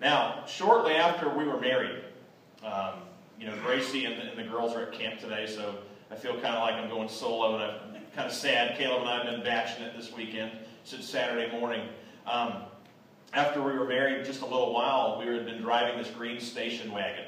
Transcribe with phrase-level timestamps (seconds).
[0.00, 2.02] Now, shortly after we were married,
[2.64, 2.94] um,
[3.38, 5.76] you know, Gracie and the, and the, girls are at camp today, so
[6.10, 8.78] I feel kind of like I'm going solo, and I'm kind of sad.
[8.78, 10.52] Caleb and I have been batching it this weekend
[10.84, 11.86] since Saturday morning.
[12.26, 12.62] Um,
[13.34, 16.90] after we were married just a little while, we had been driving this green station
[16.92, 17.24] wagon,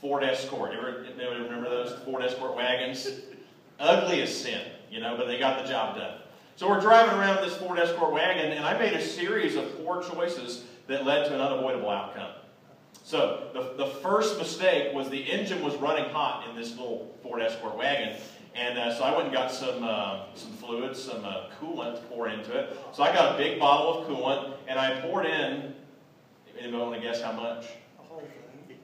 [0.00, 0.72] Ford Escort.
[0.72, 3.08] You ever, you remember those Ford Escort wagons?
[3.80, 6.18] Ugly as sin, you know, but they got the job done.
[6.56, 10.02] So we're driving around this Ford Escort wagon, and I made a series of poor
[10.02, 12.32] choices that led to an unavoidable outcome.
[13.04, 17.40] So the, the first mistake was the engine was running hot in this little Ford
[17.40, 18.16] Escort wagon.
[18.54, 22.00] And uh, so I went and got some, uh, some fluid, some uh, coolant to
[22.08, 22.76] pour into it.
[22.92, 25.74] So I got a big bottle of coolant, and I poured in,
[26.58, 27.66] anybody want to guess how much?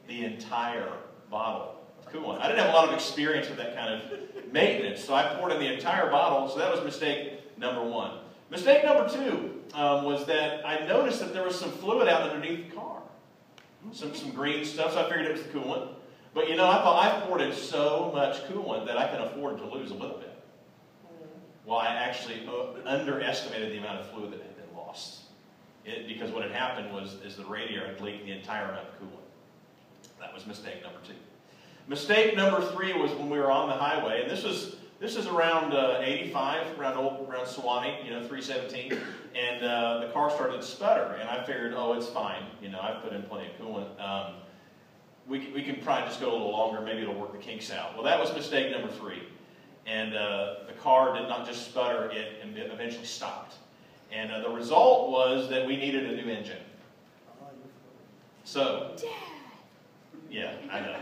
[0.07, 0.93] The entire
[1.31, 2.41] bottle of coolant.
[2.41, 5.53] I didn't have a lot of experience with that kind of maintenance, so I poured
[5.53, 6.49] in the entire bottle.
[6.49, 8.19] So that was mistake number one.
[8.51, 12.71] Mistake number two um, was that I noticed that there was some fluid out underneath
[12.71, 13.03] the car.
[13.93, 15.89] Some, some green stuff, so I figured it was the coolant.
[16.33, 19.59] But you know, I thought I poured in so much coolant that I can afford
[19.59, 20.35] to lose a little bit.
[21.65, 25.21] Well, I actually uh, underestimated the amount of fluid that had been lost.
[25.85, 29.01] It, because what had happened was is the radiator had leaked the entire amount of
[29.01, 30.19] coolant.
[30.21, 31.15] That was mistake number two.
[31.87, 35.27] Mistake number three was when we were on the highway, and this was this is
[35.27, 38.99] around uh, 85, around old, around Suwanee, you know, 317,
[39.35, 42.81] and uh, the car started to sputter, and I figured, oh, it's fine, you know,
[42.81, 44.01] I've put in plenty of coolant.
[44.01, 44.35] Um,
[45.27, 47.95] we, we can probably just go a little longer, maybe it'll work the kinks out.
[47.95, 49.23] Well, that was mistake number three,
[49.87, 53.57] and uh, the car did not just sputter, it, eventually stopped.
[54.13, 56.63] And uh, the result was that we needed a new engine.
[58.45, 58.95] So,
[60.31, 60.97] yeah, I know.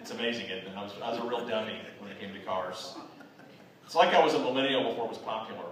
[0.00, 0.46] It's amazing?
[0.76, 2.96] I was, I was a real dummy when it came to cars.
[3.90, 5.64] It's like I was a millennial before it was popular.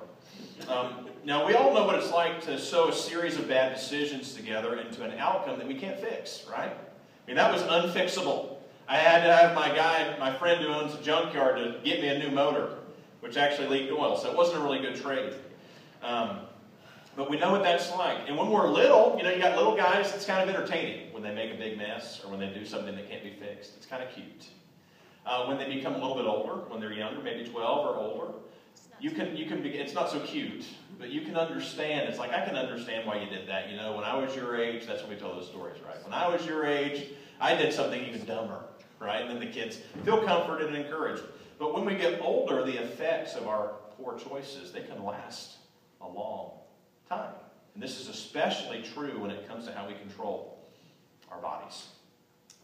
[0.67, 4.35] Um, now, we all know what it's like to sew a series of bad decisions
[4.35, 6.73] together into an outcome that we can't fix, right?
[6.73, 8.57] I mean, that was unfixable.
[8.89, 12.09] I had to have my guy, my friend who owns a junkyard, to get me
[12.09, 12.79] a new motor,
[13.21, 15.35] which actually leaked oil, so it wasn't a really good trade.
[16.03, 16.41] Um,
[17.15, 18.23] but we know what that's like.
[18.27, 21.23] And when we're little, you know, you got little guys, it's kind of entertaining when
[21.23, 23.77] they make a big mess or when they do something that can't be fixed.
[23.77, 24.49] It's kind of cute.
[25.29, 28.33] Uh, when they become a little bit older, when they're younger, maybe 12 or older,
[28.99, 30.65] you can, you can it's not so cute,
[30.99, 32.09] but you can understand.
[32.09, 33.69] It's like, I can understand why you did that.
[33.69, 36.03] You know, when I was your age, that's when we tell those stories, right?
[36.03, 37.09] When I was your age,
[37.43, 38.65] I did something even dumber,
[39.01, 39.21] right?
[39.21, 41.23] And then the kids feel comforted and encouraged.
[41.59, 45.59] But when we get older, the effects of our poor choices, they can last
[46.01, 46.53] a long
[47.07, 47.35] time.
[47.75, 50.59] And this is especially true when it comes to how we control
[51.31, 51.89] our bodies.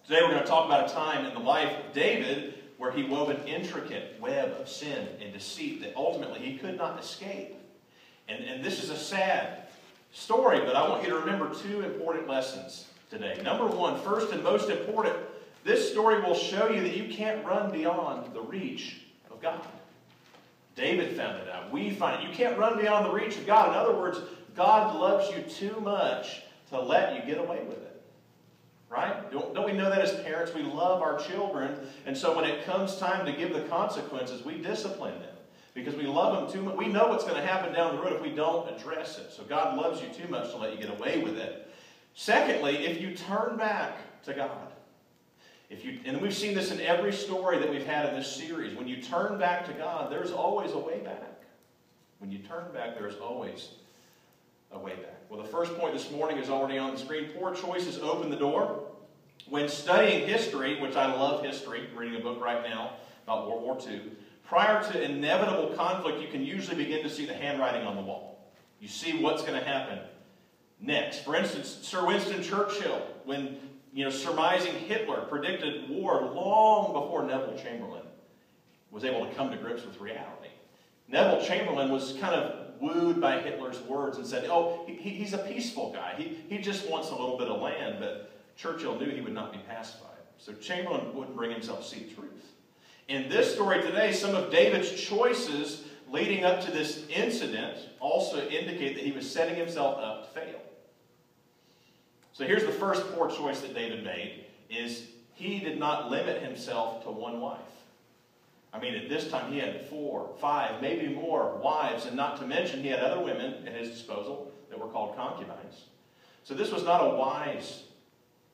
[0.06, 3.04] Today we're going to talk about a time in the life of David where he
[3.04, 7.56] wove an intricate web of sin and deceit that ultimately he could not escape.
[8.28, 9.68] And, and this is a sad
[10.12, 13.40] story, but I want you to remember two important lessons today.
[13.42, 15.16] Number one, first and most important,
[15.64, 19.66] this story will show you that you can't run beyond the reach of God.
[20.76, 21.72] David found it out.
[21.72, 22.28] We find it.
[22.28, 23.70] You can't run beyond the reach of God.
[23.70, 24.18] In other words,
[24.54, 27.93] God loves you too much to let you get away with it.
[28.88, 29.30] Right?
[29.32, 30.54] Don't, don't we know that as parents?
[30.54, 31.76] We love our children.
[32.06, 35.34] And so when it comes time to give the consequences, we discipline them.
[35.74, 36.76] Because we love them too much.
[36.76, 39.32] We know what's going to happen down the road if we don't address it.
[39.32, 41.68] So God loves you too much to let you get away with it.
[42.14, 44.70] Secondly, if you turn back to God,
[45.70, 48.76] if you, and we've seen this in every story that we've had in this series.
[48.76, 51.42] When you turn back to God, there's always a way back.
[52.18, 53.70] When you turn back, there's always
[54.74, 55.20] a way back.
[55.28, 57.30] Well, the first point this morning is already on the screen.
[57.38, 58.90] Poor choices open the door.
[59.48, 63.78] When studying history, which I love history, reading a book right now about World War
[63.88, 64.12] II,
[64.46, 68.52] prior to inevitable conflict, you can usually begin to see the handwriting on the wall.
[68.80, 69.98] You see what's going to happen
[70.80, 71.24] next.
[71.24, 73.58] For instance, Sir Winston Churchill, when
[73.92, 78.02] you know, surmising Hitler predicted war long before Neville Chamberlain
[78.90, 80.48] was able to come to grips with reality.
[81.08, 85.38] Neville Chamberlain was kind of wooed by Hitler's words and said, oh, he, he's a
[85.38, 86.14] peaceful guy.
[86.16, 89.52] He, he just wants a little bit of land, but Churchill knew he would not
[89.52, 90.10] be pacified.
[90.38, 92.52] So Chamberlain wouldn't bring himself to see truth.
[93.08, 98.94] In this story today, some of David's choices leading up to this incident also indicate
[98.94, 100.60] that he was setting himself up to fail.
[102.32, 107.04] So here's the first poor choice that David made is he did not limit himself
[107.04, 107.60] to one wife.
[108.74, 112.46] I mean, at this time he had four, five, maybe more wives, and not to
[112.46, 115.84] mention he had other women at his disposal that were called concubines.
[116.42, 117.84] So this was not a wise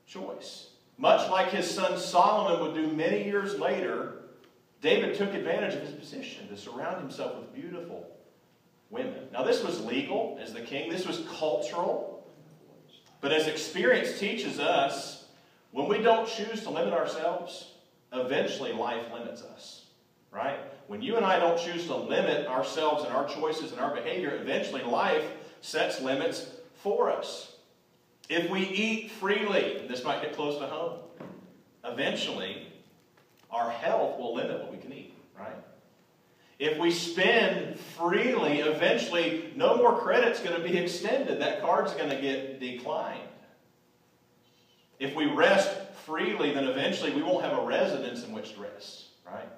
[0.05, 0.69] choice.
[0.99, 4.19] Much like his son Solomon would do many years later,
[4.79, 8.07] David took advantage of his position to surround himself with beautiful
[8.91, 9.27] women.
[9.33, 12.27] Now, this was legal as the king, this was cultural.
[13.21, 15.25] But as experience teaches us,
[15.71, 17.71] when we don't choose to limit ourselves,
[18.13, 19.80] eventually life limits us.
[20.31, 20.59] Right?
[20.87, 24.35] When you and I don't choose to limit ourselves and our choices and our behavior,
[24.35, 25.25] eventually life
[25.61, 27.55] sets limits for us.
[28.29, 30.99] If we eat freely, this might get close to home,
[31.83, 32.67] eventually
[33.49, 35.55] our health will limit what we can eat, right?
[36.59, 41.41] If we spend freely, eventually no more credit's going to be extended.
[41.41, 43.27] That card's going to get declined.
[44.99, 45.75] If we rest
[46.05, 49.49] freely, then eventually we won't have a residence in which to rest, right?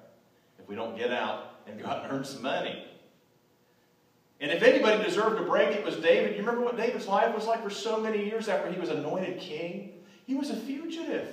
[0.64, 2.86] If we don't get out and go out and earn some money.
[4.40, 6.32] And if anybody deserved a break, it was David.
[6.32, 9.38] You remember what David's life was like for so many years after he was anointed
[9.38, 9.92] king?
[10.26, 11.28] He was a fugitive.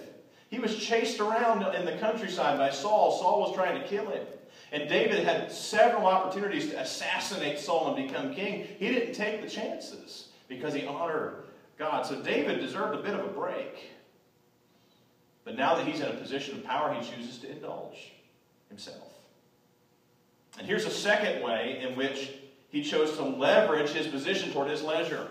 [0.50, 3.18] He was chased around in the countryside by Saul.
[3.18, 4.25] Saul was trying to kill him.
[4.74, 8.68] And David had several opportunities to assassinate Saul and become king.
[8.80, 11.36] He didn't take the chances because he honored
[11.80, 12.06] God.
[12.06, 13.92] So David deserved a bit of a break.
[15.45, 18.12] But now that he's in a position of power, he chooses to indulge
[18.68, 19.11] himself.
[20.57, 22.31] And here's a second way in which
[22.69, 25.27] he chose to leverage his position toward his leisure.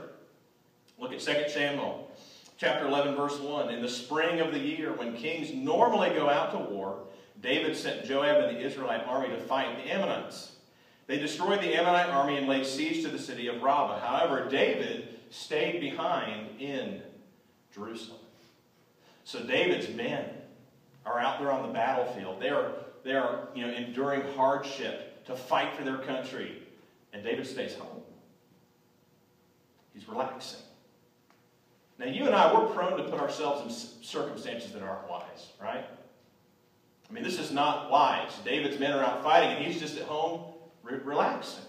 [0.98, 2.10] Look at 2 Samuel
[2.58, 3.70] chapter 11, verse 1.
[3.70, 7.04] In the spring of the year, when kings normally go out to war,
[7.40, 10.52] David sent Joab and the Israelite army to fight the Ammonites.
[11.06, 14.00] They destroyed the Ammonite army and laid siege to the city of Rabbah.
[14.00, 17.02] However, David stayed behind in
[17.74, 18.20] Jerusalem.
[19.24, 20.24] So David's men
[21.06, 22.40] are out there on the battlefield.
[22.40, 22.72] They are,
[23.04, 26.62] they are you know, enduring hardship to fight for their country.
[27.12, 28.02] And David stays home.
[29.94, 30.60] He's relaxing.
[31.98, 35.84] Now, you and I, we're prone to put ourselves in circumstances that aren't wise, right?
[37.08, 38.32] I mean, this is not wise.
[38.44, 41.64] David's men are out fighting, and he's just at home re relaxing.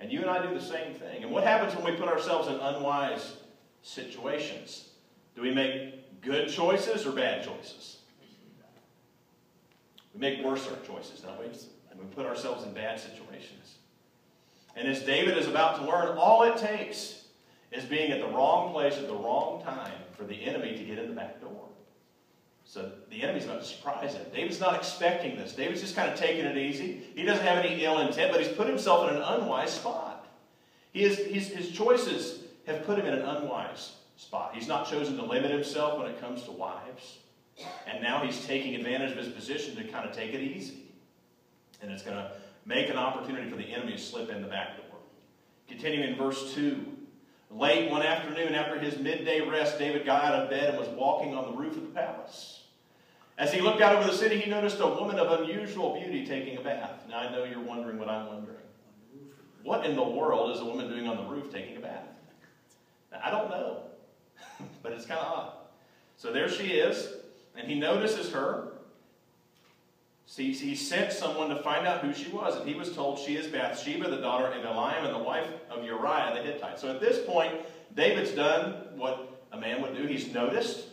[0.00, 1.22] And you and I do the same thing.
[1.22, 3.36] And what happens when we put ourselves in unwise
[3.82, 4.90] situations?
[5.34, 7.98] Do we make good choices or bad choices?
[10.14, 11.46] We make worse choices, don't we?
[11.98, 13.76] We put ourselves in bad situations.
[14.76, 17.24] And as David is about to learn, all it takes
[17.72, 20.98] is being at the wrong place at the wrong time for the enemy to get
[20.98, 21.64] in the back door.
[22.64, 24.26] So the enemy's about to surprise him.
[24.32, 25.52] David's not expecting this.
[25.52, 27.02] David's just kind of taking it easy.
[27.14, 30.26] He doesn't have any ill intent, but he's put himself in an unwise spot.
[30.92, 34.52] He is, his choices have put him in an unwise spot.
[34.54, 37.18] He's not chosen to limit himself when it comes to wives.
[37.86, 40.87] And now he's taking advantage of his position to kind of take it easy.
[41.80, 42.32] And it's going to
[42.64, 44.98] make an opportunity for the enemy to slip in the back door.
[45.68, 46.84] Continuing in verse 2.
[47.50, 51.34] Late one afternoon, after his midday rest, David got out of bed and was walking
[51.34, 52.64] on the roof of the palace.
[53.38, 56.58] As he looked out over the city, he noticed a woman of unusual beauty taking
[56.58, 57.04] a bath.
[57.08, 58.56] Now, I know you're wondering what I'm wondering.
[59.62, 62.08] What in the world is a woman doing on the roof taking a bath?
[63.12, 63.82] Now, I don't know,
[64.82, 65.52] but it's kind of odd.
[66.16, 67.08] So there she is,
[67.56, 68.72] and he notices her,
[70.38, 73.48] He sent someone to find out who she was, and he was told she is
[73.48, 76.78] Bathsheba, the daughter of Eliam, and the wife of Uriah the Hittite.
[76.78, 77.54] So at this point,
[77.94, 80.06] David's done what a man would do.
[80.06, 80.86] He's noticed.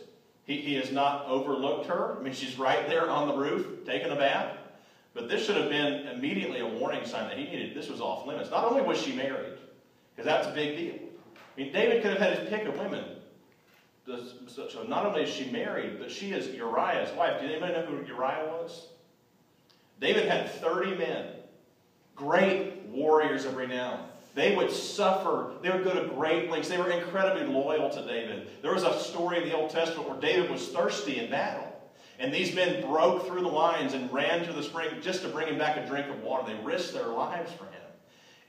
[0.44, 2.16] He, he has not overlooked her.
[2.18, 4.56] I mean, she's right there on the roof taking a bath.
[5.14, 7.74] But this should have been immediately a warning sign that he needed.
[7.74, 8.50] This was off limits.
[8.50, 9.58] Not only was she married,
[10.14, 10.94] because that's a big deal.
[11.56, 13.04] I mean, David could have had his pick of women.
[14.06, 17.40] So not only is she married, but she is Uriah's wife.
[17.40, 18.88] Did anybody know who Uriah was?
[20.00, 21.26] David had 30 men,
[22.14, 24.06] great warriors of renown.
[24.34, 25.52] They would suffer.
[25.62, 26.68] They would go to great lengths.
[26.68, 28.48] They were incredibly loyal to David.
[28.60, 31.72] There was a story in the Old Testament where David was thirsty in battle.
[32.18, 35.48] And these men broke through the lines and ran to the spring just to bring
[35.48, 36.52] him back a drink of water.
[36.52, 37.72] They risked their lives for him.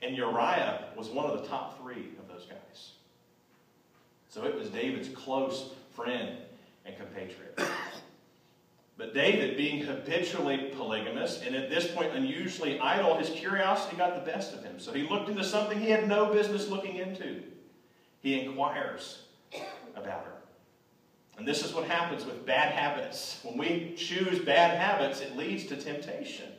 [0.02, 2.92] And Uriah was one of the top three of those guys.
[4.28, 6.36] So it was David's close friend
[6.84, 7.58] and compatriot.
[8.98, 14.28] But David, being habitually polygamous and at this point unusually idle, his curiosity got the
[14.28, 14.80] best of him.
[14.80, 17.42] So he looked into something he had no business looking into.
[18.20, 19.22] He inquires
[19.94, 20.32] about her.
[21.38, 23.38] And this is what happens with bad habits.
[23.44, 26.50] When we choose bad habits, it leads to temptation.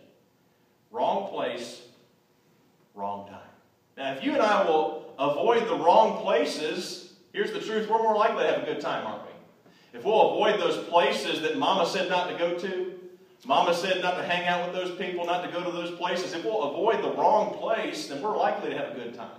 [0.92, 1.82] Wrong place,
[2.96, 3.42] wrong time.
[3.98, 8.16] Now, if you and I will avoid the wrong places, here's the truth we're more
[8.16, 9.19] likely to have a good time, aren't we?
[9.94, 13.00] If we'll avoid those places that mama said not to go to,
[13.46, 16.34] mama said not to hang out with those people, not to go to those places,
[16.34, 19.30] if we'll avoid the wrong place, then we're likely to have a good time.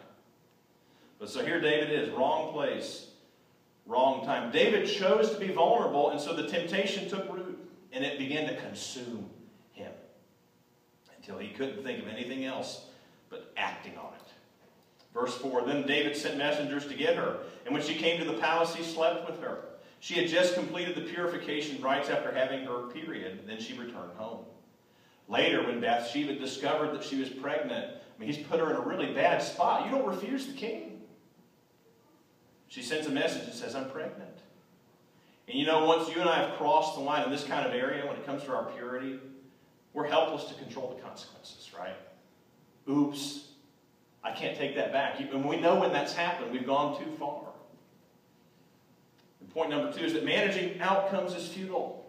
[1.19, 3.09] But so here David is, wrong place,
[3.87, 4.51] wrong time.
[4.51, 7.59] David chose to be vulnerable, and so the temptation took root,
[7.93, 9.29] and it began to consume
[9.73, 9.93] him
[11.17, 12.87] until he couldn't think of anything else
[13.29, 14.33] but acting on it.
[15.13, 18.39] Verse 4 Then David sent messengers to get her, and when she came to the
[18.39, 19.70] palace, he slept with her.
[20.01, 24.47] She had just completed the purification rites after having her period, then she returned home.
[25.29, 28.81] Later, when Bathsheba discovered that she was pregnant, I mean, he's put her in a
[28.81, 29.85] really bad spot.
[29.85, 31.03] You don't refuse the king.
[32.69, 34.39] She sends a message and says, I'm pregnant.
[35.49, 37.75] And you know, once you and I have crossed the line in this kind of
[37.75, 39.19] area when it comes to our purity,
[39.93, 41.97] we're helpless to control the consequences, right?
[42.89, 43.49] Oops,
[44.25, 45.21] I can't take that back.
[45.21, 47.50] And we know when that's happened, we've gone too far.
[49.55, 52.01] Point number two is that managing outcomes is futile.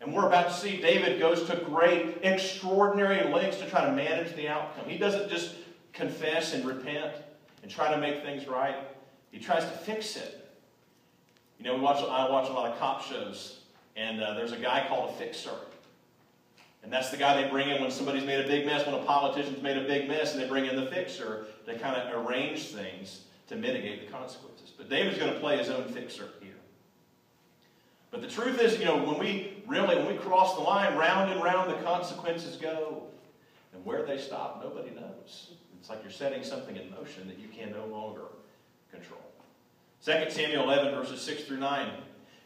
[0.00, 4.34] And we're about to see David goes to great, extraordinary lengths to try to manage
[4.34, 4.88] the outcome.
[4.88, 5.54] He doesn't just
[5.92, 7.14] confess and repent
[7.62, 8.76] and try to make things right.
[9.30, 10.48] He tries to fix it.
[11.58, 13.60] You know, we watch, I watch a lot of cop shows,
[13.94, 15.50] and uh, there's a guy called a fixer.
[16.82, 19.04] And that's the guy they bring in when somebody's made a big mess, when a
[19.04, 22.68] politician's made a big mess, and they bring in the fixer to kind of arrange
[22.68, 24.72] things to mitigate the consequences.
[24.76, 26.30] But David's going to play his own fixer.
[28.10, 31.30] But the truth is, you know, when we really, when we cross the line, round
[31.30, 33.04] and round the consequences go.
[33.72, 35.52] And where they stop, nobody knows.
[35.78, 38.22] It's like you're setting something in motion that you can no longer
[38.90, 39.20] control.
[40.04, 41.90] 2 Samuel 11, verses 6 through 9.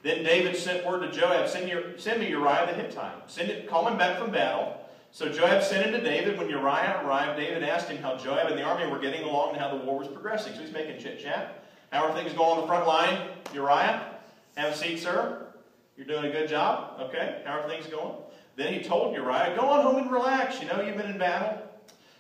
[0.03, 3.31] Then David sent word to Joab, send, your, send me Uriah the Hittite.
[3.31, 4.77] Send it, call him back from battle.
[5.13, 6.37] So Joab sent him to David.
[6.37, 9.59] When Uriah arrived, David asked him how Joab and the army were getting along and
[9.59, 10.53] how the war was progressing.
[10.55, 11.65] So he's making chit-chat.
[11.91, 14.11] How are things going on the front line, Uriah?
[14.57, 15.44] Have a seat, sir.
[15.97, 17.01] You're doing a good job.
[17.01, 17.43] Okay.
[17.45, 18.17] How are things going?
[18.57, 20.61] Then he told Uriah, go on home and relax.
[20.61, 21.61] You know, you've been in battle.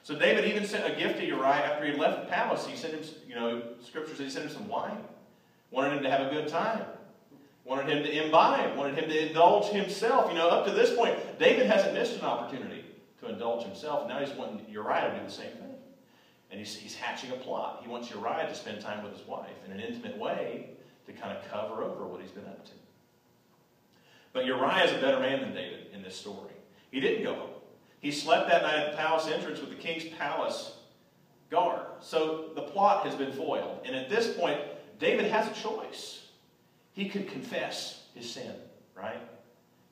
[0.02, 2.66] So David even sent a gift to Uriah after he left the palace.
[2.66, 4.98] He sent him, you know, scriptures, he sent him some wine.
[5.70, 6.82] Wanted him to have a good time
[7.64, 10.30] wanted him to imbibe, wanted him to indulge himself.
[10.30, 12.84] You know, up to this point, David hasn't missed an opportunity
[13.20, 14.08] to indulge himself.
[14.08, 15.74] Now he's wanting Uriah to do the same thing.
[16.50, 17.80] And he's, he's hatching a plot.
[17.82, 20.70] He wants Uriah to spend time with his wife in an intimate way
[21.06, 22.72] to kind of cover over what he's been up to.
[24.34, 26.52] But Uriah is a better man than David in this story.
[26.90, 27.50] He didn't go home.
[28.00, 30.74] He slept that night at the palace entrance with the king's palace
[31.50, 31.86] guard.
[32.00, 33.80] So the plot has been foiled.
[33.86, 34.60] And at this point,
[34.98, 36.26] David has a choice
[36.92, 38.54] he could confess his sin,
[38.96, 39.20] right?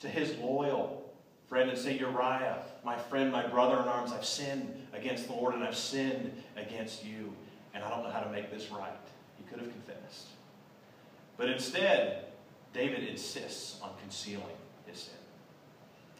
[0.00, 1.12] To his loyal
[1.49, 5.54] friend and say, Uriah, my friend, my brother in arms, I've sinned against the Lord
[5.54, 7.32] and I've sinned against you,
[7.75, 8.92] and I don't know how to make this right.
[9.37, 10.28] He could have confessed.
[11.37, 12.26] But instead,
[12.73, 15.14] David insists on concealing his sin.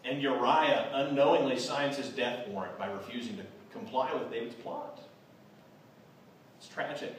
[0.05, 5.01] And Uriah unknowingly signs his death warrant by refusing to comply with David's plot.
[6.59, 7.15] It's tragic.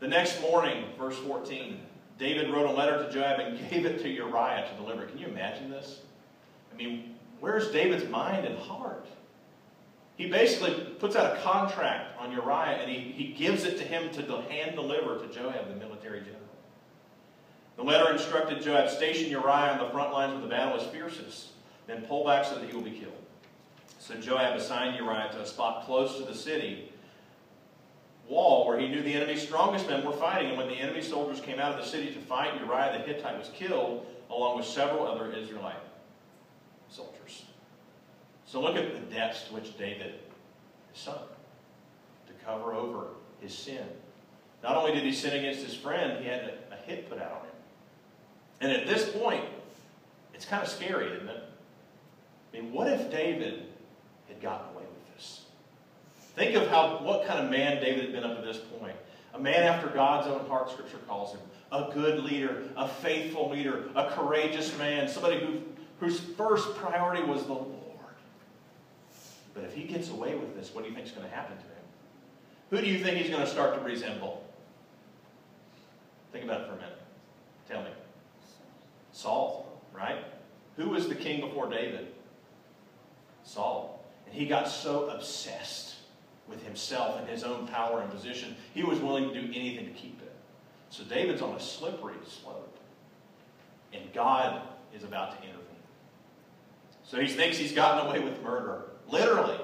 [0.00, 1.80] The next morning, verse 14,
[2.18, 5.06] David wrote a letter to Joab and gave it to Uriah to deliver.
[5.06, 6.00] Can you imagine this?
[6.72, 9.06] I mean, where's David's mind and heart?
[10.16, 14.10] He basically puts out a contract on Uriah and he, he gives it to him
[14.12, 16.38] to hand deliver to Joab, the military general.
[17.76, 21.48] The letter instructed Joab, station Uriah on the front lines where the battle is fiercest,
[21.86, 23.12] then pull back so that he will be killed.
[23.98, 26.92] So Joab assigned Uriah to a spot close to the city
[28.28, 30.50] wall where he knew the enemy's strongest men were fighting.
[30.50, 33.38] And when the enemy soldiers came out of the city to fight, Uriah the Hittite
[33.38, 35.76] was killed along with several other Israelite
[36.88, 37.44] soldiers.
[38.46, 40.14] So look at the depths to which David
[40.94, 41.20] sunk
[42.26, 43.08] to cover over
[43.40, 43.86] his sin.
[44.62, 47.32] Not only did he sin against his friend, he had a, a hit put out
[47.32, 47.51] on him.
[48.62, 49.44] And at this point,
[50.32, 51.44] it's kind of scary, isn't it?
[52.52, 53.66] I mean, what if David
[54.28, 55.46] had gotten away with this?
[56.36, 58.94] Think of how what kind of man David had been up to this point.
[59.34, 61.40] A man after God's own heart, Scripture calls him.
[61.72, 65.60] A good leader, a faithful leader, a courageous man, somebody who,
[65.98, 67.78] whose first priority was the Lord.
[69.54, 71.56] But if he gets away with this, what do you think is going to happen
[71.56, 71.70] to him?
[72.70, 74.44] Who do you think he's going to start to resemble?
[76.30, 76.98] Think about it for a minute.
[77.68, 77.90] Tell me.
[79.12, 80.24] Saul, right?
[80.76, 82.08] Who was the king before David?
[83.44, 84.04] Saul.
[84.26, 85.96] And he got so obsessed
[86.48, 88.56] with himself and his own power and position.
[88.74, 90.32] He was willing to do anything to keep it.
[90.90, 92.78] So David's on a slippery slope.
[93.92, 94.62] And God
[94.94, 95.62] is about to intervene.
[97.04, 99.58] So he thinks he's gotten away with murder, literally.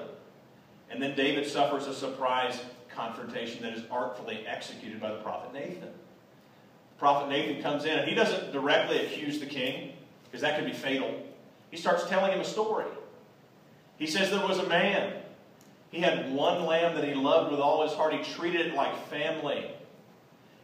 [0.89, 2.59] And then David suffers a surprise
[2.93, 5.89] confrontation that is artfully executed by the prophet Nathan.
[6.99, 9.93] Prophet Nathan comes in and he doesn't directly accuse the king,
[10.25, 11.25] because that could be fatal.
[11.71, 12.85] He starts telling him a story.
[13.97, 15.13] He says there was a man
[15.91, 18.13] he had one lamb that he loved with all his heart.
[18.13, 19.71] He treated it like family.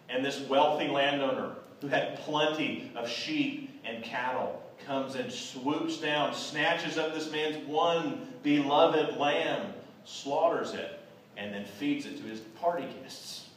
[0.10, 6.34] And this wealthy landowner who had plenty of sheep and cattle comes and swoops down,
[6.34, 9.74] snatches up this man's one beloved lamb,
[10.04, 11.00] slaughters it,
[11.38, 13.50] and then feeds it to his party guests.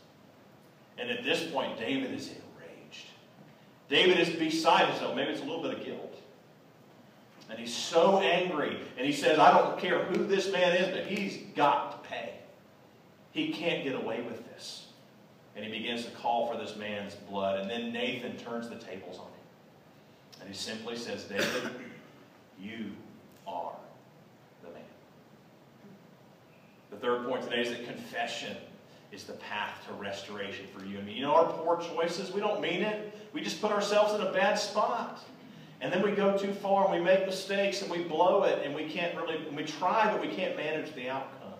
[0.97, 2.31] And at this point, David is.
[3.89, 5.17] David is beside himself.
[5.17, 6.15] Maybe it's a little bit of guilt.
[7.51, 8.79] And he's so angry.
[8.99, 12.35] And he says, I don't care who this man is, but he's got to pay.
[13.33, 14.87] He can't get away with this.
[15.57, 17.61] And he begins to call for this man's blood.
[17.61, 20.41] And then Nathan turns the tables on him.
[20.41, 21.71] And he simply says, David,
[22.61, 22.93] you
[23.47, 23.73] are
[24.63, 24.83] the man.
[26.91, 28.57] The third point today is that confession
[29.13, 31.15] is the path to restoration for you and me.
[31.15, 33.15] You know, our poor choices, we don't mean it.
[33.33, 35.21] We just put ourselves in a bad spot.
[35.81, 38.75] And then we go too far and we make mistakes and we blow it and
[38.75, 41.55] we can't really, we try, but we can't manage the outcome.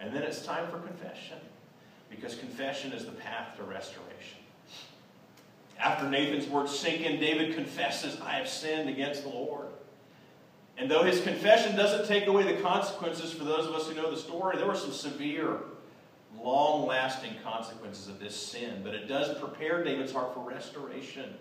[0.00, 1.38] And then it's time for confession
[2.08, 4.38] because confession is the path to restoration.
[5.78, 9.66] After Nathan's words sink in, David confesses, I have sinned against the Lord.
[10.76, 14.10] And though his confession doesn't take away the consequences for those of us who know
[14.10, 15.58] the story, there were some severe,
[16.42, 18.80] long lasting consequences of this sin.
[18.82, 21.34] But it does prepare David's heart for restoration.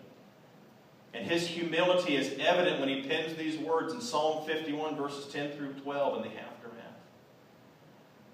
[1.13, 5.51] And his humility is evident when he pens these words in Psalm 51, verses 10
[5.51, 6.83] through 12 in the aftermath.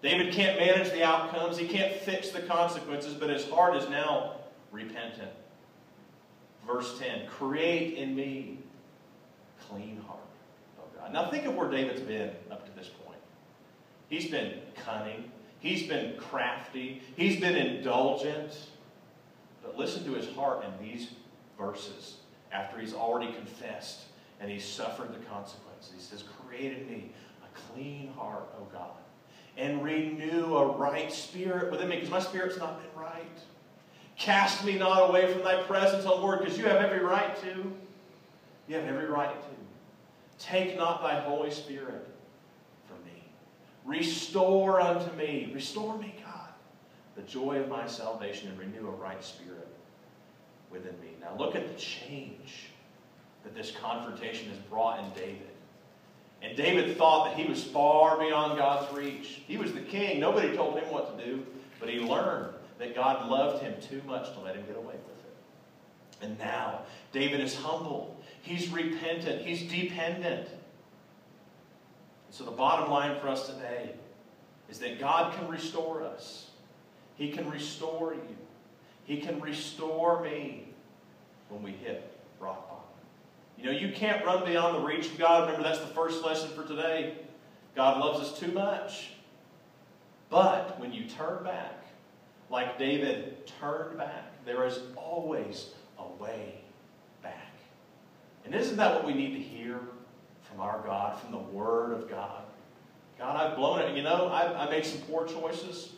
[0.01, 4.36] David can't manage the outcomes, he can't fix the consequences, but his heart is now
[4.72, 5.32] repentant.
[6.66, 8.60] Verse 10 Create in me
[9.68, 10.20] clean heart,
[10.80, 11.12] oh God.
[11.12, 13.20] Now think of where David's been up to this point.
[14.10, 14.54] He's been
[14.86, 18.58] cunning, he's been crafty, he's been indulgent.
[19.62, 21.10] But listen to his heart in these
[21.58, 22.18] verses
[22.51, 24.01] after he's already confessed
[24.39, 25.92] and he's suffered the consequences.
[25.94, 27.12] He says, Create in me
[27.44, 28.98] a clean heart, O God,
[29.58, 33.38] and renew a right spirit within me, because my spirit's not been right.
[34.18, 37.72] Cast me not away from thy presence, O Lord, because you have every right to.
[38.68, 40.46] You have every right to.
[40.46, 42.08] Take not thy Holy Spirit.
[43.89, 46.50] Restore unto me, restore me, God,
[47.15, 49.67] the joy of my salvation and renew a right spirit
[50.69, 51.08] within me.
[51.19, 52.69] Now look at the change
[53.43, 55.50] that this confrontation has brought in David.
[56.43, 59.41] And David thought that he was far beyond God's reach.
[59.47, 60.19] He was the king.
[60.19, 61.43] Nobody told him what to do,
[61.80, 65.25] but he learned that God loved him too much to let him get away with
[65.25, 66.25] it.
[66.25, 68.21] And now, David is humble.
[68.43, 69.41] He's repentant.
[69.43, 70.47] He's dependent.
[72.32, 73.92] So the bottom line for us today
[74.70, 76.48] is that God can restore us.
[77.15, 78.38] He can restore you.
[79.06, 80.68] He can restore me
[81.50, 82.84] when we hit rock bottom.
[83.58, 85.48] You know, you can't run beyond the reach of God.
[85.48, 87.15] Remember, that's the first lesson for today.
[87.76, 89.12] God loves us too much.
[90.30, 91.86] But when you turn back,
[92.50, 96.62] like David turned back, there is always a way
[97.22, 97.54] back.
[98.46, 99.80] And isn't that what we need to hear
[100.50, 102.44] from our God, from the Word of God?
[103.18, 103.96] God, I've blown it.
[103.96, 105.94] You know, I, I made some poor choices.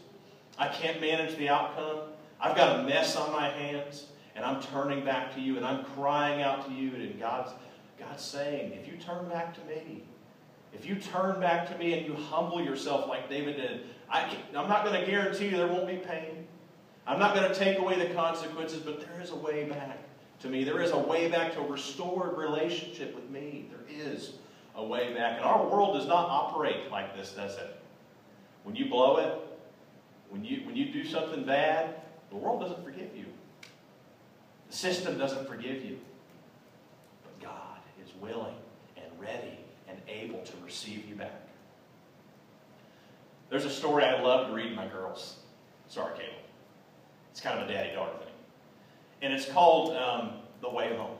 [0.57, 1.99] I can't manage the outcome.
[2.39, 5.85] I've got a mess on my hands, and I'm turning back to you, and I'm
[5.85, 7.51] crying out to you, and God's,
[7.99, 10.03] God's saying, if you turn back to me,
[10.73, 14.67] if you turn back to me and you humble yourself like David did, I am
[14.67, 16.47] not going to guarantee you there won't be pain.
[17.05, 19.99] I'm not going to take away the consequences, but there is a way back
[20.39, 20.63] to me.
[20.63, 23.69] There is a way back to a restored relationship with me.
[23.69, 24.33] There is
[24.75, 25.37] a way back.
[25.37, 27.79] And our world does not operate like this, does it?
[28.63, 29.37] When you blow it,
[30.29, 31.95] when you, when you do something bad,
[32.29, 33.25] the world doesn't forgive you.
[34.69, 35.99] The system doesn't forgive you.
[37.23, 38.55] But God is willing
[38.95, 39.57] and ready
[39.89, 41.41] and able to receive you back.
[43.49, 45.35] There's a story I love to read to my girls.
[45.89, 46.35] Sorry, Caleb.
[47.31, 48.33] It's kind of a daddy-daughter thing.
[49.21, 51.17] And it's called um, The Way Home.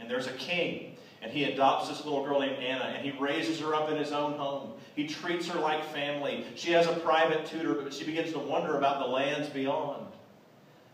[0.00, 0.89] And there's a king,
[1.22, 4.12] and he adopts this little girl named Anna, and he raises her up in his
[4.12, 4.72] own home.
[4.96, 6.46] He treats her like family.
[6.54, 10.06] She has a private tutor, but she begins to wonder about the lands beyond.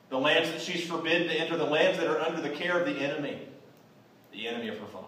[0.08, 2.86] The lands that she's forbidden to enter, the lands that are under the care of
[2.86, 3.40] the enemy,
[4.32, 5.06] the enemy of her father.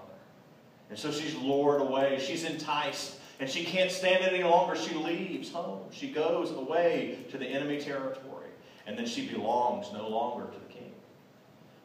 [0.91, 2.19] And so she's lured away.
[2.25, 3.17] She's enticed.
[3.41, 4.75] And she can't stand it any longer.
[4.75, 5.83] She leaves home.
[5.91, 8.49] She goes away to the enemy territory.
[8.87, 10.93] And then she belongs no longer to the king.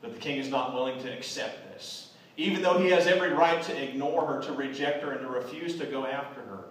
[0.01, 2.12] But the king is not willing to accept this.
[2.35, 5.77] Even though he has every right to ignore her, to reject her, and to refuse
[5.77, 6.65] to go after her,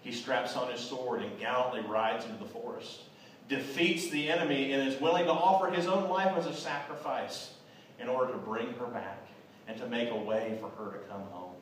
[0.00, 3.02] he straps on his sword and gallantly rides into the forest
[3.48, 7.54] defeats the enemy and is willing to offer his own life as a sacrifice
[8.00, 9.26] in order to bring her back
[9.68, 11.52] and to make a way for her to come home.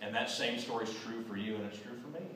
[0.00, 2.26] And that same story is true for you and it's true for me.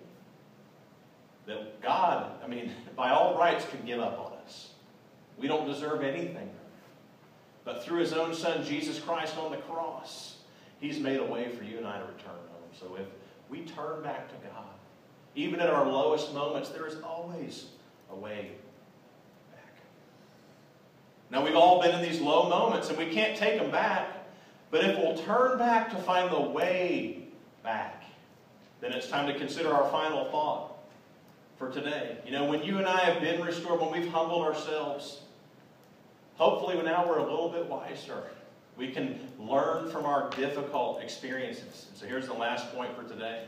[1.47, 4.71] That God, I mean, by all rights, can give up on us.
[5.38, 6.51] We don't deserve anything.
[7.64, 10.37] But through his own son, Jesus Christ, on the cross,
[10.81, 12.70] he's made a way for you and I to return home.
[12.79, 13.07] So if
[13.48, 14.64] we turn back to God,
[15.35, 17.66] Even at our lowest moments, there is always
[18.11, 18.51] a way
[19.51, 19.75] back.
[21.31, 24.27] Now, we've all been in these low moments, and we can't take them back.
[24.70, 27.29] But if we'll turn back to find the way
[27.62, 28.05] back,
[28.81, 30.72] then it's time to consider our final thought
[31.57, 32.18] for today.
[32.27, 35.20] You know, when you and I have been restored, when we've humbled ourselves,
[36.42, 38.24] hopefully now we're a little bit wiser.
[38.76, 41.87] We can learn from our difficult experiences.
[41.88, 43.44] And so here's the last point for today.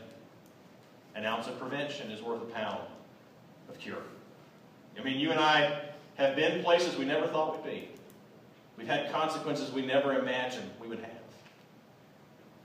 [1.13, 2.79] An ounce of prevention is worth a pound
[3.67, 4.01] of cure.
[4.97, 5.81] I mean, you and I
[6.15, 7.89] have been places we never thought we'd be.
[8.77, 11.11] We've had consequences we never imagined we would have.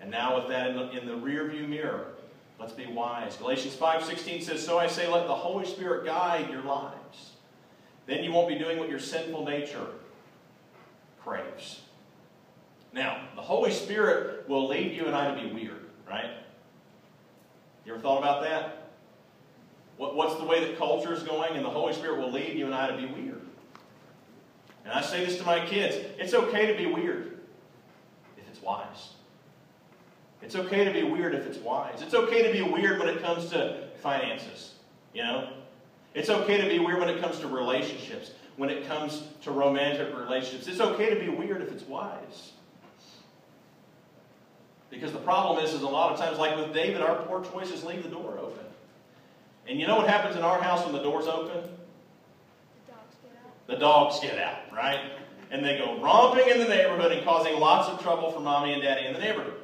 [0.01, 2.07] And now with that in the, in the rearview mirror,
[2.61, 3.37] let's be wise.
[3.37, 7.33] Galatians 5.16 says, So I say, let the Holy Spirit guide your lives.
[8.07, 9.87] Then you won't be doing what your sinful nature
[11.23, 11.83] craves.
[12.93, 16.31] Now, the Holy Spirit will lead you and I to be weird, right?
[17.85, 18.91] You ever thought about that?
[19.97, 21.57] What, what's the way that culture is going?
[21.57, 23.43] And the Holy Spirit will lead you and I to be weird.
[24.85, 27.39] And I say this to my kids it's okay to be weird
[28.37, 29.11] if it's wise.
[30.43, 32.01] It's okay to be weird if it's wise.
[32.01, 34.75] It's okay to be weird when it comes to finances,
[35.13, 35.51] you know?
[36.15, 40.15] It's okay to be weird when it comes to relationships, when it comes to romantic
[40.15, 40.67] relationships.
[40.67, 42.53] It's okay to be weird if it's wise.
[44.91, 47.85] Because the problem is, is a lot of times, like with David, our poor choices
[47.85, 48.67] leave the door open.
[49.67, 51.63] And you know what happens in our house when the door's open?
[51.63, 53.67] The dogs get out.
[53.67, 55.11] The dogs get out, right?
[55.51, 58.83] And they go romping in the neighborhood and causing lots of trouble for mommy and
[58.83, 59.59] daddy in the neighborhood.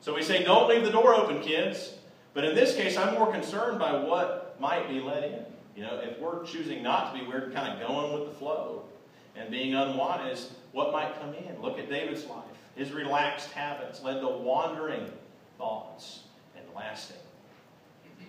[0.00, 1.94] So we say, don't leave the door open, kids.
[2.32, 5.44] But in this case, I'm more concerned by what might be let in.
[5.76, 8.84] You know, if we're choosing not to be weird, kind of going with the flow
[9.36, 11.60] and being unwise, what might come in?
[11.60, 12.44] Look at David's life.
[12.74, 15.06] His relaxed habits led to wandering
[15.58, 16.20] thoughts
[16.56, 17.18] and lasting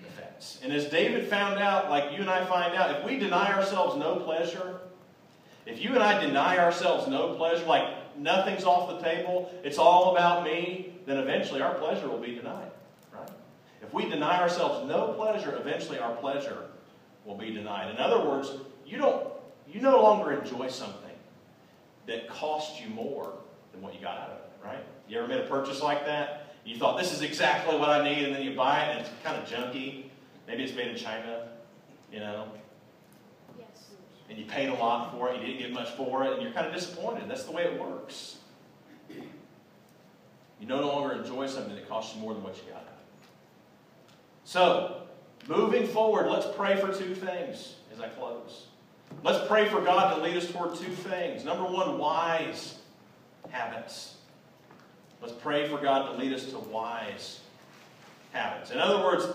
[0.05, 0.59] effects.
[0.61, 3.95] And as David found out, like you and I find out, if we deny ourselves
[3.97, 4.81] no pleasure,
[5.65, 10.15] if you and I deny ourselves no pleasure, like nothing's off the table, it's all
[10.15, 12.71] about me, then eventually our pleasure will be denied.
[13.13, 13.29] Right?
[13.81, 16.65] If we deny ourselves no pleasure, eventually our pleasure
[17.27, 17.91] will be denied.
[17.91, 18.51] In other words,
[18.85, 19.27] you don't
[19.67, 21.11] you no longer enjoy something
[22.07, 23.33] that costs you more
[23.73, 24.83] than what you got out of it, right?
[25.09, 26.55] You ever made a purchase like that?
[26.63, 29.09] You thought this is exactly what I need, and then you buy it and it's
[29.23, 30.05] kind of junky.
[30.47, 31.49] Maybe it's made in China,
[32.11, 32.47] you know,
[33.59, 33.67] Yes.
[34.29, 36.53] and you paid a lot for it, you didn't get much for it, and you're
[36.53, 37.29] kind of disappointed.
[37.29, 38.37] That's the way it works.
[39.09, 42.87] You no longer enjoy something that costs you more than what you got out of
[42.87, 43.29] it.
[44.45, 45.06] So,
[45.47, 48.67] moving forward, let's pray for two things as I close.
[49.23, 51.43] Let's pray for God to lead us toward two things.
[51.43, 52.79] Number one, wise
[53.49, 54.15] habits.
[55.21, 57.39] Let's pray for God to lead us to wise
[58.33, 58.71] habits.
[58.71, 59.25] In other words,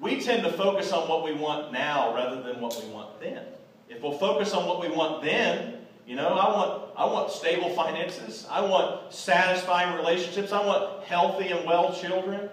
[0.00, 3.44] we tend to focus on what we want now rather than what we want then.
[3.88, 7.70] If we'll focus on what we want then, you know, I want, I want stable
[7.70, 8.46] finances.
[8.50, 10.52] I want satisfying relationships.
[10.52, 12.48] I want healthy and well children.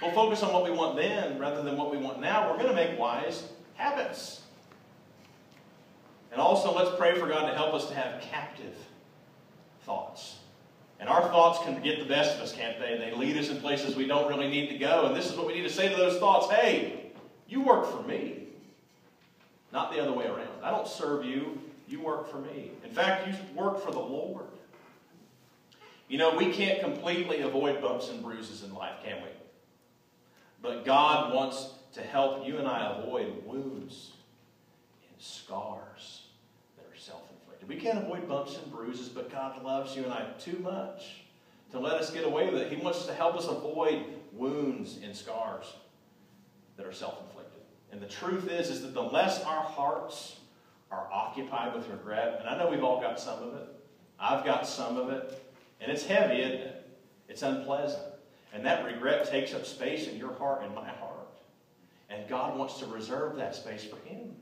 [0.00, 2.50] We'll focus on what we want then rather than what we want now.
[2.50, 4.42] We're going to make wise habits.
[6.30, 8.76] And also, let's pray for God to help us to have captive
[9.82, 10.36] thoughts.
[11.00, 12.98] And our thoughts can get the best of us, can't they?
[12.98, 15.06] They lead us in places we don't really need to go.
[15.06, 17.12] And this is what we need to say to those thoughts Hey,
[17.48, 18.48] you work for me,
[19.72, 20.48] not the other way around.
[20.62, 22.72] I don't serve you, you work for me.
[22.84, 24.44] In fact, you work for the Lord.
[26.08, 29.28] You know, we can't completely avoid bumps and bruises in life, can we?
[30.62, 34.12] But God wants to help you and I avoid wounds
[35.08, 36.22] and scars
[36.76, 37.68] that are self inflicted.
[37.68, 41.22] We can't avoid bumps and bruises, but God loves you and I too much
[41.70, 42.72] to let us get away with it.
[42.72, 45.74] He wants to help us avoid wounds and scars
[46.76, 47.62] that are self inflicted.
[47.92, 50.36] And the truth is, is that the less our hearts
[50.90, 53.68] are occupied with regret, and I know we've all got some of it,
[54.18, 55.42] I've got some of it,
[55.80, 56.88] and it's heavy, isn't it?
[57.28, 58.02] It's unpleasant.
[58.52, 61.14] And that regret takes up space in your heart and my heart.
[62.10, 64.34] And God wants to reserve that space for Him.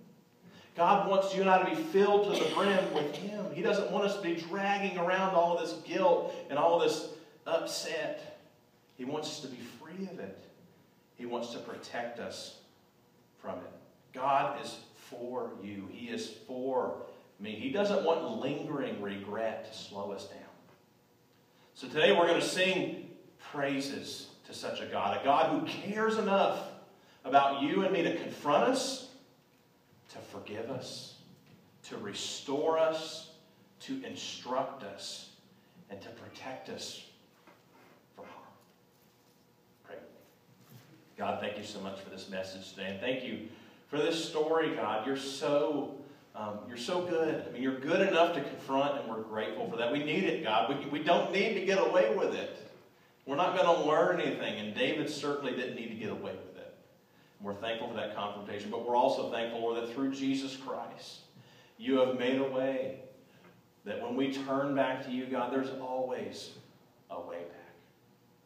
[0.76, 3.46] God wants you and I to be filled to the brim with Him.
[3.52, 7.08] He doesn't want us to be dragging around all of this guilt and all this
[7.46, 8.40] upset.
[8.96, 10.38] He wants us to be free of it.
[11.16, 12.58] He wants to protect us
[13.40, 13.72] from it.
[14.12, 17.02] God is for you, He is for
[17.38, 17.52] me.
[17.52, 20.40] He doesn't want lingering regret to slow us down.
[21.74, 23.05] So today we're going to sing
[23.52, 26.60] praises to such a God, a God who cares enough
[27.24, 29.08] about you and me to confront us,
[30.10, 31.14] to forgive us,
[31.84, 33.30] to restore us,
[33.80, 35.30] to instruct us,
[35.90, 37.04] and to protect us
[38.14, 38.46] from harm.
[39.84, 39.96] Pray.
[41.16, 42.88] God, thank you so much for this message today.
[42.90, 43.48] And thank you
[43.88, 45.06] for this story, God.
[45.06, 45.94] You're so,
[46.34, 47.44] um, you're so good.
[47.48, 49.92] I mean, you're good enough to confront, and we're grateful for that.
[49.92, 50.76] We need it, God.
[50.76, 52.65] We, we don't need to get away with it.
[53.26, 56.56] We're not going to learn anything, and David certainly didn't need to get away with
[56.56, 56.74] it.
[57.40, 61.18] We're thankful for that confrontation, but we're also thankful, Lord, that through Jesus Christ,
[61.76, 63.00] you have made a way
[63.84, 66.52] that when we turn back to you, God, there's always
[67.10, 67.56] a way back.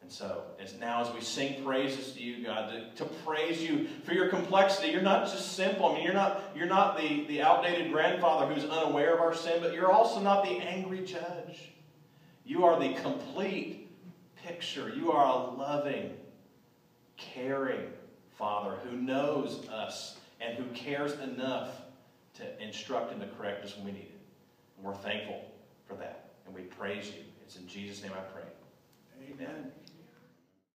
[0.03, 3.87] And so, as now as we sing praises to you, God, to, to praise you
[4.05, 5.87] for your complexity, you're not just simple.
[5.87, 9.61] I mean, you're not, you're not the, the outdated grandfather who's unaware of our sin,
[9.61, 11.71] but you're also not the angry judge.
[12.45, 13.80] You are the complete
[14.51, 14.93] picture.
[14.95, 16.11] You are a loving,
[17.17, 17.87] caring
[18.37, 21.83] Father who knows us and who cares enough
[22.35, 24.21] to instruct and to correct us when we need it.
[24.77, 25.45] And we're thankful
[25.87, 26.31] for that.
[26.47, 27.23] And we praise you.
[27.45, 28.43] It's in Jesus' name I pray.
[29.33, 29.71] Amen.